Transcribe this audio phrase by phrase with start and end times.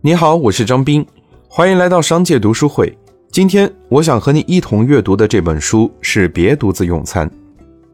[0.00, 1.04] 你好，我是张斌，
[1.48, 2.96] 欢迎来到商界读书会。
[3.32, 7.28] 今天我想和你一同阅读的这本书是《别独自用餐》。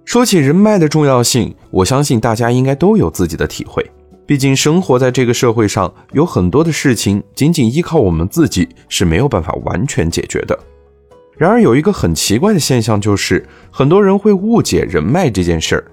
[0.04, 3.82] 说起人脉的重要性，我相信大家应该都有自己的体会。
[4.27, 10.59] 毕竟生活在这个社会上，有很多的事情仅仅依靠我们自己是没有办法完全解决的。
[11.39, 15.84] 然而有一个很奇怪的现象，就是很多人会误解人脉这件事儿。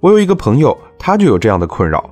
[0.00, 2.10] 我有一个朋友，他就有这样的困扰。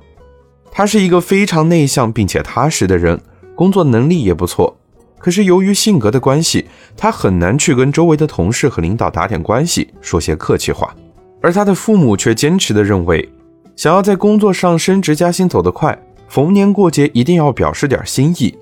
[0.71, 3.19] 他是一个非常内向并且踏实的人。
[3.59, 4.73] 工作能力也不错，
[5.17, 10.95] 可是由于性格的关系，他很难去跟周围的同事和领导打点关系，说些客气话。
[11.41, 13.29] 而他的父母却坚持的认为，
[13.75, 18.57] 想要在工作上升职加薪走得快，逢年过节一定要表示点心意。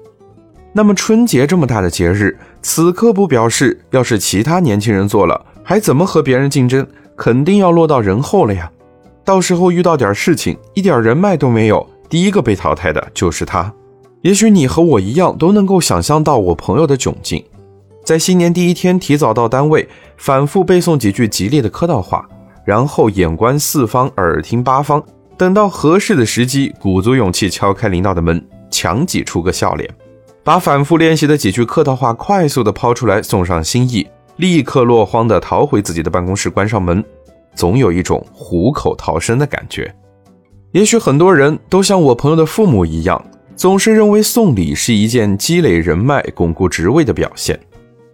[0.74, 6.84] 那么春节这么大的节日，此刻不表示，要是其他年轻人做了，还怎么和别人竞争？
[7.16, 8.72] 肯定要落到人后了呀。
[9.24, 13.72] 到时候遇到点事情，一点人脉都没有，第一个被淘汰的就是他。
[14.28, 17.42] 也许你和我一样都能够想象到我朋友的窘境，
[18.04, 22.28] 在新年第一天提早到单位，反复背诵几句吉利的客套话，
[22.66, 25.02] 然后眼观四方，耳听八方，
[25.38, 29.90] 等到合适的时机，鼓足勇气敲开领导的门，强挤出个笑脸，
[30.44, 34.06] 把反复练习的几句客套话快速的抛出来，送上心意，
[34.36, 37.02] 立刻落荒的逃回自己的办公室，关上门，
[37.56, 39.96] 总有一种虎口逃生的感觉。
[40.74, 43.24] 也许很多人都像我朋友的父母一样。
[43.58, 47.60] 总是认为送礼是一件积累人脉、巩固职位的表现，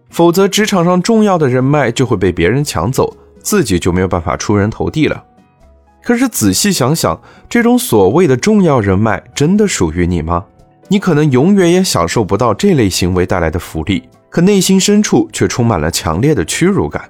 [0.10, 5.22] 否则职场上重要的人脉就会被别人抢走，自己就没有办法出人头地了。
[6.02, 10.46] 可是仔细想想，这种所谓的重要人脉真的属于你吗？
[10.88, 17.04] 你可能永远也享受不到这类行为带来的福利，可内心深处却充满了强烈的屈辱感。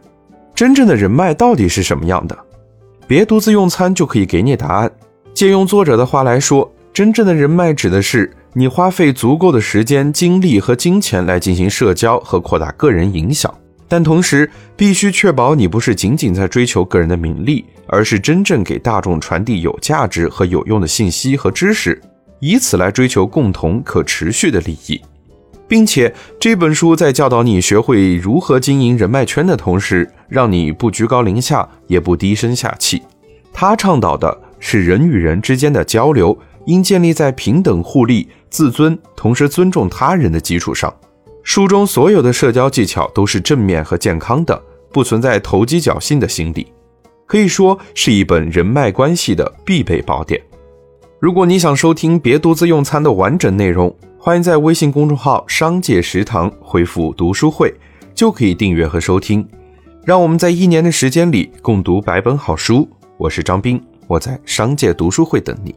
[0.56, 2.36] 真正的人脉到底是什么样的？
[3.06, 4.92] 别独自用餐就可以给你答案。
[5.36, 6.73] 借用作者的话来说。
[6.94, 13.52] 真正的人脉指的是你花费足够的时间、精力和金钱来进行社交和扩大个人影响，
[13.88, 22.00] 但同时必须确保你不是仅仅在追求个人的名利，而是真正给大众传递有价值和有用的信息和知识，
[22.40, 25.02] 以此来追求共同可持续的利益。
[25.68, 33.02] 并且这本书在教导你学会如何经营人脉圈的同时，让你不居高临下，也不低声下气。
[33.52, 36.38] 他倡导的是人与人之间的交流。
[36.66, 40.94] 应建立在平等互利、自尊，同时尊重他人的基础上。
[41.44, 46.68] 书中所有的社交技巧都是正面和健康的，不存在投机侥幸的心理，
[47.26, 50.42] 可以说是一本人脉关系的必备宝典。
[51.20, 57.74] 如果你想收听《别独自用餐》的完整内容，欢迎在微信公众号“商界食堂”回复“读书会”，
[58.16, 59.46] 就可以订阅和收听。
[60.06, 62.88] 让我们在一年的时间里共读百本好书。
[63.18, 65.74] 我是张斌，我在商界读书会等你。